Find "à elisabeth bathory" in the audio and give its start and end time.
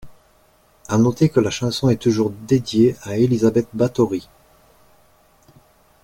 3.03-4.27